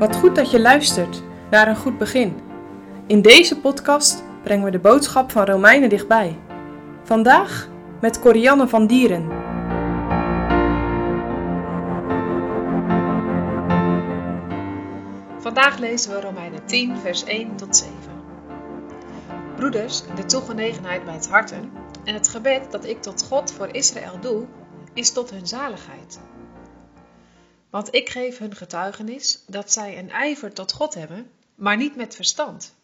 Wat 0.00 0.16
goed 0.16 0.36
dat 0.36 0.50
je 0.50 0.60
luistert 0.60 1.22
naar 1.50 1.68
een 1.68 1.76
goed 1.76 1.98
begin. 1.98 2.40
In 3.06 3.22
deze 3.22 3.60
podcast 3.60 4.24
brengen 4.42 4.64
we 4.64 4.70
de 4.70 4.78
boodschap 4.78 5.30
van 5.30 5.44
Romeinen 5.44 5.88
dichtbij. 5.88 6.38
Vandaag 7.02 7.68
met 8.00 8.20
Corianne 8.20 8.68
van 8.68 8.86
Dieren. 8.86 9.28
Vandaag 15.38 15.78
lezen 15.78 16.14
we 16.14 16.20
Romeinen 16.20 16.66
10, 16.66 16.96
vers 16.96 17.24
1 17.24 17.56
tot 17.56 17.76
7. 17.76 17.94
Broeders, 19.56 20.02
de 20.14 20.24
toegenegenheid 20.24 21.04
bij 21.04 21.14
het 21.14 21.28
harten 21.28 21.70
en 22.04 22.14
het 22.14 22.28
gebed 22.28 22.70
dat 22.70 22.84
ik 22.84 23.02
tot 23.02 23.26
God 23.28 23.52
voor 23.52 23.68
Israël 23.74 24.20
doe, 24.20 24.44
is 24.94 25.12
tot 25.12 25.30
hun 25.30 25.46
zaligheid. 25.46 26.20
Want 27.70 27.94
ik 27.94 28.08
geef 28.08 28.38
hun 28.38 28.56
getuigenis 28.56 29.38
dat 29.46 29.72
zij 29.72 29.98
een 29.98 30.10
ijver 30.10 30.52
tot 30.52 30.72
God 30.72 30.94
hebben, 30.94 31.30
maar 31.54 31.76
niet 31.76 31.96
met 31.96 32.14
verstand. 32.14 32.74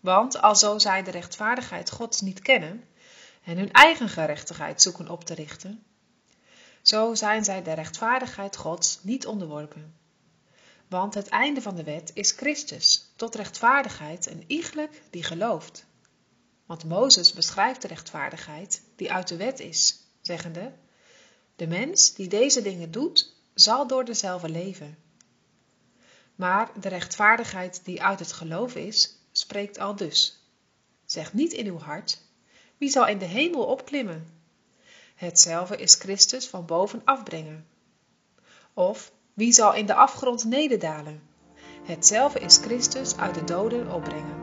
Want 0.00 0.40
alzo 0.40 0.78
zij 0.78 1.02
de 1.02 1.10
rechtvaardigheid 1.10 1.90
Gods 1.90 2.20
niet 2.20 2.40
kennen 2.40 2.84
en 3.44 3.56
hun 3.56 3.72
eigen 3.72 4.08
gerechtigheid 4.08 4.82
zoeken 4.82 5.08
op 5.08 5.24
te 5.24 5.34
richten, 5.34 5.84
zo 6.82 7.14
zijn 7.14 7.44
zij 7.44 7.62
de 7.62 7.72
rechtvaardigheid 7.72 8.56
Gods 8.56 8.98
niet 9.02 9.26
onderworpen. 9.26 9.94
Want 10.88 11.14
het 11.14 11.28
einde 11.28 11.62
van 11.62 11.76
de 11.76 11.84
wet 11.84 12.10
is 12.14 12.30
Christus, 12.30 13.12
tot 13.16 13.34
rechtvaardigheid 13.34 14.26
en 14.26 14.44
iegelijk 14.46 15.02
die 15.10 15.22
gelooft. 15.22 15.86
Want 16.66 16.84
Mozes 16.84 17.32
beschrijft 17.32 17.82
de 17.82 17.88
rechtvaardigheid 17.88 18.82
die 18.96 19.12
uit 19.12 19.28
de 19.28 19.36
wet 19.36 19.60
is, 19.60 19.96
zeggende: 20.20 20.72
De 21.56 21.66
mens 21.66 22.14
die 22.14 22.28
deze 22.28 22.62
dingen 22.62 22.90
doet, 22.90 23.33
zal 23.54 23.86
door 23.86 24.04
dezelfde 24.04 24.48
leven. 24.48 24.98
Maar 26.34 26.70
de 26.80 26.88
rechtvaardigheid 26.88 27.84
die 27.84 28.02
uit 28.02 28.18
het 28.18 28.32
geloof 28.32 28.74
is, 28.74 29.18
spreekt 29.32 29.78
al 29.78 29.96
dus. 29.96 30.38
Zeg 31.04 31.32
niet 31.32 31.52
in 31.52 31.66
uw 31.66 31.78
hart, 31.78 32.22
wie 32.78 32.90
zal 32.90 33.06
in 33.06 33.18
de 33.18 33.24
hemel 33.24 33.64
opklimmen? 33.64 34.28
Hetzelfde 35.14 35.76
is 35.76 35.94
Christus 35.94 36.48
van 36.48 36.66
boven 36.66 37.02
afbrengen. 37.04 37.66
Of 38.72 39.12
wie 39.34 39.52
zal 39.52 39.74
in 39.74 39.86
de 39.86 39.94
afgrond 39.94 40.44
nederdalen? 40.44 41.22
Hetzelfde 41.84 42.40
is 42.40 42.56
Christus 42.56 43.16
uit 43.16 43.34
de 43.34 43.44
doden 43.44 43.92
opbrengen. 43.92 44.42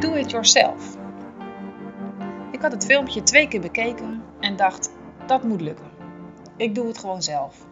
Do 0.00 0.14
it 0.14 0.30
yourself. 0.30 1.00
Ik 2.62 2.70
had 2.70 2.82
het 2.82 2.90
filmpje 2.90 3.22
twee 3.22 3.48
keer 3.48 3.60
bekeken 3.60 4.22
en 4.40 4.56
dacht, 4.56 4.90
dat 5.26 5.42
moet 5.42 5.60
lukken. 5.60 5.90
Ik 6.56 6.74
doe 6.74 6.86
het 6.86 6.98
gewoon 6.98 7.22
zelf. 7.22 7.66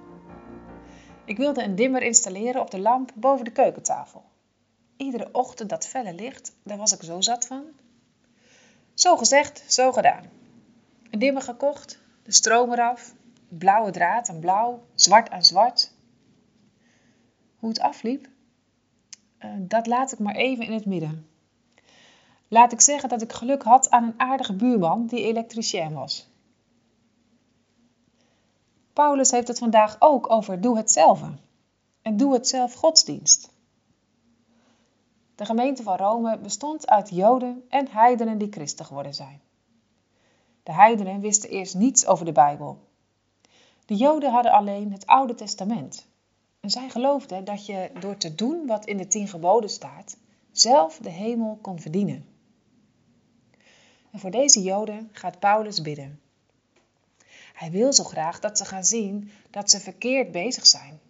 Ik 1.25 1.37
wilde 1.37 1.63
een 1.63 1.75
dimmer 1.75 2.03
installeren 2.03 2.61
op 2.61 2.71
de 2.71 2.79
lamp 2.79 3.13
boven 3.15 3.45
de 3.45 3.51
keukentafel. 3.51 4.25
Iedere 4.97 5.29
ochtend 5.33 5.69
dat 5.69 5.87
felle 5.87 6.15
licht, 6.15 6.57
daar 6.63 6.77
was 6.77 6.93
ik 6.93 7.03
zo 7.03 7.21
zat 7.21 7.47
van. 7.47 7.65
Zo 8.95 9.17
gezegd, 9.17 9.65
zo 9.73 9.93
gedaan. 9.93 10.25
Een 11.11 11.19
dimmer 11.19 11.43
gekocht, 11.43 12.01
de 12.23 12.33
stroom 12.33 12.73
eraf, 12.73 13.15
blauwe 13.49 13.91
draad 13.91 14.29
aan 14.29 14.41
blauw, 14.41 14.83
zwart 14.95 15.31
aan 15.31 15.45
zwart. 15.45 15.95
Hoe 17.59 17.69
het 17.69 17.81
afliep, 17.81 18.29
eh, 19.39 19.51
dat 19.59 19.87
laat 19.87 20.13
ik 20.13 20.19
maar 20.19 20.35
even 20.35 20.65
in 20.65 20.73
het 20.73 20.87
midden. 20.87 21.30
Laat 22.53 22.73
ik 22.73 22.81
zeggen 22.81 23.09
dat 23.09 23.23
ik 23.23 23.33
geluk 23.33 23.63
had 23.63 23.91
aan 23.91 24.05
een 24.05 24.21
aardige 24.21 24.53
buurman 24.53 25.07
die 25.07 25.25
elektricien 25.25 25.93
was. 25.93 26.29
Paulus 28.93 29.31
heeft 29.31 29.49
het 29.49 29.59
vandaag 29.59 29.97
ook 29.99 30.31
over 30.31 30.61
doe 30.61 30.77
het 30.77 30.91
zelf 30.91 31.23
en 32.03 32.17
doe 32.17 32.33
het 32.33 32.49
zelf 32.49 32.75
godsdienst. 32.75 33.51
De 35.35 35.45
gemeente 35.45 35.83
van 35.83 35.97
Rome 35.97 36.39
bestond 36.39 36.89
uit 36.89 37.11
Joden 37.11 37.65
en 37.69 37.89
heidenen 37.91 38.39
die 38.39 38.53
christen 38.53 38.85
geworden 38.85 39.15
zijn. 39.15 39.41
De 40.63 40.73
heidenen 40.73 41.21
wisten 41.21 41.51
eerst 41.51 41.75
niets 41.75 42.07
over 42.07 42.25
de 42.25 42.33
Bijbel. 42.33 42.79
De 43.87 43.97
Joden 43.97 44.31
hadden 44.31 44.53
alleen 44.53 44.93
het 44.93 45.07
Oude 45.07 45.35
Testament. 45.35 46.07
En 46.61 46.71
zij 46.71 46.89
geloofden 46.89 47.45
dat 47.45 47.67
je 47.67 47.91
door 48.01 48.17
te 48.17 48.35
doen 48.35 48.67
wat 48.67 48.87
in 48.87 48.97
de 48.97 49.07
tien 49.07 49.29
geboden 49.29 49.71
staat, 49.71 50.17
zelf 50.53 50.99
de 50.99 51.11
hemel 51.11 51.59
kon 51.63 51.81
verdienen. 51.81 52.30
En 54.11 54.19
voor 54.19 54.31
deze 54.31 54.63
Joden 54.63 55.09
gaat 55.13 55.39
Paulus 55.39 55.83
bidden. 55.83 56.21
Hij 57.53 57.71
wil 57.71 57.93
zo 57.93 58.05
graag 58.05 58.41
dat 58.41 58.59
ze 58.59 58.65
gaan 58.65 58.85
zien 58.85 59.31
dat 59.51 59.71
ze 59.71 59.81
verkeerd 59.81 60.33
bezig 60.33 60.67
zijn. 60.67 61.01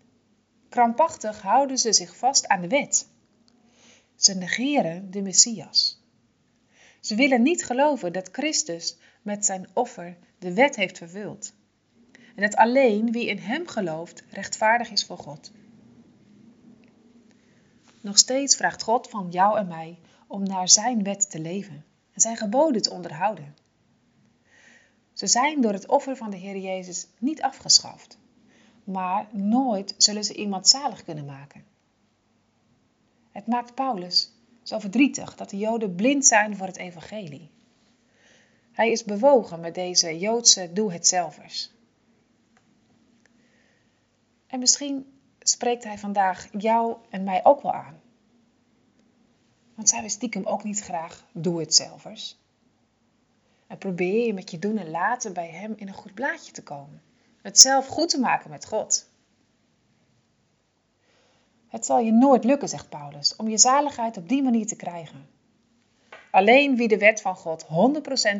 Krampachtig 0.68 1.42
houden 1.42 1.78
ze 1.78 1.92
zich 1.92 2.16
vast 2.16 2.48
aan 2.48 2.60
de 2.60 2.68
wet. 2.68 3.08
Ze 4.16 4.34
negeren 4.34 5.10
de 5.10 5.22
Messias. 5.22 6.02
Ze 7.00 7.14
willen 7.14 7.42
niet 7.42 7.64
geloven 7.64 8.12
dat 8.12 8.28
Christus 8.32 8.96
met 9.22 9.44
zijn 9.44 9.68
offer 9.72 10.16
de 10.38 10.54
wet 10.54 10.76
heeft 10.76 10.98
vervuld. 10.98 11.52
En 12.12 12.42
dat 12.42 12.56
alleen 12.56 13.12
wie 13.12 13.26
in 13.26 13.38
Hem 13.38 13.66
gelooft 13.66 14.22
rechtvaardig 14.30 14.90
is 14.90 15.04
voor 15.04 15.18
God. 15.18 15.50
Nog 18.00 18.18
steeds 18.18 18.56
vraagt 18.56 18.82
God 18.82 19.08
van 19.08 19.30
jou 19.30 19.58
en 19.58 19.66
mij 19.66 19.98
om 20.26 20.42
naar 20.42 20.68
Zijn 20.68 21.02
wet 21.02 21.30
te 21.30 21.38
leven 21.38 21.84
en 22.12 22.20
zijn 22.20 22.36
geboden 22.36 22.82
te 22.82 22.90
onderhouden. 22.90 23.54
Ze 25.12 25.26
zijn 25.26 25.60
door 25.60 25.72
het 25.72 25.86
offer 25.86 26.16
van 26.16 26.30
de 26.30 26.36
Heer 26.36 26.56
Jezus 26.56 27.06
niet 27.18 27.42
afgeschaft, 27.42 28.18
maar 28.84 29.28
nooit 29.32 29.94
zullen 29.96 30.24
ze 30.24 30.34
iemand 30.34 30.68
zalig 30.68 31.04
kunnen 31.04 31.24
maken. 31.24 31.64
Het 33.30 33.46
maakt 33.46 33.74
Paulus 33.74 34.32
zo 34.62 34.78
verdrietig 34.78 35.36
dat 35.36 35.50
de 35.50 35.56
Joden 35.56 35.94
blind 35.94 36.26
zijn 36.26 36.56
voor 36.56 36.66
het 36.66 36.76
evangelie. 36.76 37.50
Hij 38.72 38.90
is 38.90 39.04
bewogen 39.04 39.60
met 39.60 39.74
deze 39.74 40.18
Joodse 40.18 40.72
doe-het-zelvers. 40.72 41.70
En 44.46 44.58
misschien 44.58 45.20
spreekt 45.38 45.84
hij 45.84 45.98
vandaag 45.98 46.48
jou 46.58 46.96
en 47.10 47.24
mij 47.24 47.44
ook 47.44 47.62
wel 47.62 47.72
aan. 47.72 48.00
Want 49.80 49.92
zijn 49.92 50.02
we 50.02 50.08
stiekem 50.08 50.46
ook 50.46 50.64
niet 50.64 50.80
graag 50.80 51.24
doe-het-zelvers? 51.32 52.36
En 53.66 53.78
probeer 53.78 54.26
je 54.26 54.34
met 54.34 54.50
je 54.50 54.58
doen 54.58 54.78
en 54.78 54.90
laten 54.90 55.32
bij 55.32 55.48
Hem 55.48 55.72
in 55.76 55.88
een 55.88 55.94
goed 55.94 56.14
blaadje 56.14 56.52
te 56.52 56.62
komen. 56.62 57.02
Het 57.42 57.58
zelf 57.58 57.86
goed 57.86 58.08
te 58.08 58.20
maken 58.20 58.50
met 58.50 58.66
God. 58.66 59.08
Het 61.68 61.86
zal 61.86 61.98
je 61.98 62.12
nooit 62.12 62.44
lukken, 62.44 62.68
zegt 62.68 62.88
Paulus, 62.88 63.36
om 63.36 63.48
je 63.48 63.58
zaligheid 63.58 64.16
op 64.16 64.28
die 64.28 64.42
manier 64.42 64.66
te 64.66 64.76
krijgen. 64.76 65.28
Alleen 66.30 66.76
wie 66.76 66.88
de 66.88 66.98
wet 66.98 67.20
van 67.20 67.36
God 67.36 67.64
100% 67.64 67.68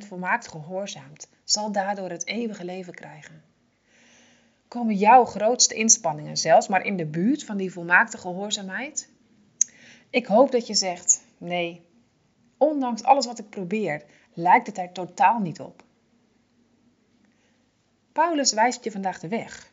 volmaakt 0.07 0.49
gehoorzaamt, 0.49 1.29
zal 1.45 1.73
daardoor 1.73 2.11
het 2.11 2.27
eeuwige 2.27 2.65
leven 2.65 2.95
krijgen. 2.95 3.43
Komen 4.69 4.95
jouw 4.95 5.25
grootste 5.25 5.75
inspanningen 5.75 6.37
zelfs 6.37 6.69
maar 6.69 6.85
in 6.85 6.97
de 6.97 7.07
buurt 7.07 7.45
van 7.45 7.57
die 7.57 7.73
volmaakte 7.73 8.19
gehoorzaamheid? 8.19 9.09
Ik 10.11 10.27
hoop 10.27 10.53
dat 10.53 10.67
je 10.67 10.75
zegt: 10.75 11.29
nee, 11.41 11.83
ondanks 12.57 13.03
alles 13.03 13.27
wat 13.27 13.39
ik 13.39 13.51
probeer, 13.51 14.05
lijkt 14.33 14.67
het 14.67 14.79
er 14.79 14.93
totaal 14.93 15.39
niet 15.39 15.61
op. 15.61 15.85
Paulus 18.13 18.53
wijst 18.53 18.85
je 18.85 18.91
vandaag 18.91 19.21
de 19.21 19.29
weg. 19.29 19.73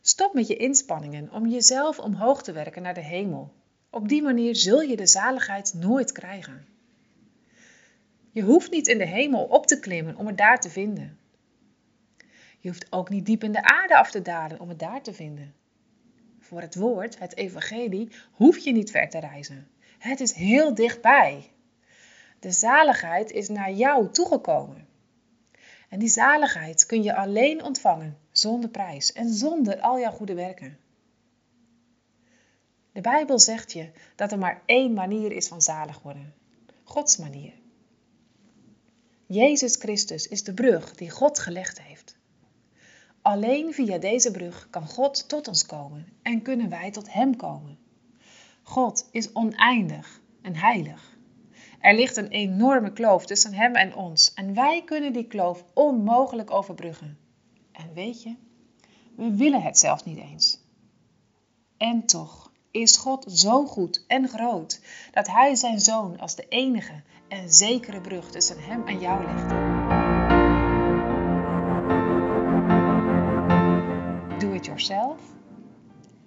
Stop 0.00 0.34
met 0.34 0.46
je 0.46 0.56
inspanningen 0.56 1.32
om 1.32 1.46
jezelf 1.46 1.98
omhoog 1.98 2.42
te 2.42 2.52
werken 2.52 2.82
naar 2.82 2.94
de 2.94 3.00
hemel. 3.00 3.52
Op 3.90 4.08
die 4.08 4.22
manier 4.22 4.56
zul 4.56 4.80
je 4.80 4.96
de 4.96 5.06
zaligheid 5.06 5.74
nooit 5.74 6.12
krijgen. 6.12 6.66
Je 8.30 8.42
hoeft 8.42 8.70
niet 8.70 8.88
in 8.88 8.98
de 8.98 9.06
hemel 9.06 9.44
op 9.44 9.66
te 9.66 9.78
klimmen 9.78 10.16
om 10.16 10.26
het 10.26 10.38
daar 10.38 10.60
te 10.60 10.70
vinden. 10.70 11.18
Je 12.58 12.68
hoeft 12.68 12.86
ook 12.92 13.08
niet 13.08 13.26
diep 13.26 13.44
in 13.44 13.52
de 13.52 13.62
aarde 13.62 13.96
af 13.96 14.10
te 14.10 14.22
dalen 14.22 14.60
om 14.60 14.68
het 14.68 14.78
daar 14.78 15.02
te 15.02 15.14
vinden. 15.14 15.54
Voor 16.38 16.60
het 16.60 16.74
woord, 16.74 17.18
het 17.18 17.36
evangelie, 17.36 18.08
hoef 18.32 18.58
je 18.58 18.72
niet 18.72 18.90
ver 18.90 19.08
te 19.08 19.18
reizen. 19.18 19.68
Het 20.06 20.20
is 20.20 20.32
heel 20.32 20.74
dichtbij. 20.74 21.50
De 22.40 22.50
zaligheid 22.50 23.30
is 23.30 23.48
naar 23.48 23.72
jou 23.72 24.10
toegekomen. 24.10 24.88
En 25.88 25.98
die 25.98 26.08
zaligheid 26.08 26.86
kun 26.86 27.02
je 27.02 27.14
alleen 27.14 27.62
ontvangen 27.64 28.18
zonder 28.30 28.70
prijs 28.70 29.12
en 29.12 29.32
zonder 29.34 29.80
al 29.80 29.98
jouw 29.98 30.10
goede 30.10 30.34
werken. 30.34 30.78
De 32.92 33.00
Bijbel 33.00 33.38
zegt 33.38 33.72
je 33.72 33.90
dat 34.16 34.32
er 34.32 34.38
maar 34.38 34.62
één 34.66 34.92
manier 34.92 35.32
is 35.32 35.48
van 35.48 35.62
zalig 35.62 36.02
worden: 36.02 36.34
Gods 36.84 37.16
manier. 37.16 37.52
Jezus 39.26 39.76
Christus 39.76 40.28
is 40.28 40.44
de 40.44 40.54
brug 40.54 40.94
die 40.94 41.10
God 41.10 41.38
gelegd 41.38 41.82
heeft. 41.82 42.16
Alleen 43.22 43.74
via 43.74 43.98
deze 43.98 44.30
brug 44.30 44.70
kan 44.70 44.86
God 44.86 45.28
tot 45.28 45.48
ons 45.48 45.66
komen 45.66 46.06
en 46.22 46.42
kunnen 46.42 46.68
wij 46.68 46.90
tot 46.90 47.12
Hem 47.12 47.36
komen. 47.36 47.78
God 48.68 49.08
is 49.10 49.32
oneindig 49.32 50.20
en 50.42 50.56
heilig. 50.56 51.18
Er 51.80 51.94
ligt 51.94 52.16
een 52.16 52.28
enorme 52.28 52.92
kloof 52.92 53.26
tussen 53.26 53.54
Hem 53.54 53.74
en 53.74 53.94
ons 53.94 54.34
en 54.34 54.54
wij 54.54 54.82
kunnen 54.84 55.12
die 55.12 55.26
kloof 55.26 55.64
onmogelijk 55.74 56.50
overbruggen. 56.50 57.18
En 57.72 57.92
weet 57.94 58.22
je, 58.22 58.36
we 59.16 59.36
willen 59.36 59.62
het 59.62 59.78
zelfs 59.78 60.04
niet 60.04 60.18
eens. 60.18 60.60
En 61.76 62.06
toch 62.06 62.52
is 62.70 62.96
God 62.96 63.24
zo 63.28 63.66
goed 63.66 64.04
en 64.06 64.28
groot 64.28 64.80
dat 65.12 65.26
Hij 65.26 65.54
zijn 65.54 65.80
zoon 65.80 66.18
als 66.18 66.34
de 66.36 66.48
enige 66.48 67.02
en 67.28 67.50
zekere 67.52 68.00
brug 68.00 68.30
tussen 68.30 68.64
Hem 68.64 68.86
en 68.86 69.00
jou 69.00 69.24
legt. 69.24 69.48
Do 74.40 74.52
it 74.52 74.66
yourself? 74.66 75.20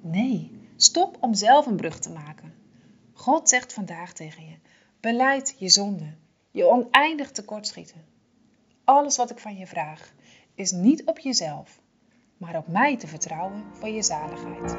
Nee, 0.01 0.58
stop 0.81 1.17
om 1.19 1.33
zelf 1.33 1.65
een 1.65 1.75
brug 1.75 1.99
te 1.99 2.11
maken. 2.11 2.53
God 3.13 3.49
zegt 3.49 3.73
vandaag 3.73 4.13
tegen 4.13 4.45
je: 4.45 4.55
beleid 4.99 5.55
je 5.57 5.69
zonde, 5.69 6.13
je 6.51 6.65
oneindig 6.65 7.31
tekortschieten. 7.31 8.05
Alles 8.83 9.17
wat 9.17 9.29
ik 9.29 9.39
van 9.39 9.57
je 9.57 9.67
vraag 9.67 10.13
is 10.53 10.71
niet 10.71 11.05
op 11.05 11.19
jezelf, 11.19 11.81
maar 12.37 12.57
op 12.57 12.67
mij 12.67 12.97
te 12.97 13.07
vertrouwen 13.07 13.63
voor 13.73 13.89
je 13.89 14.03
zaligheid. 14.03 14.75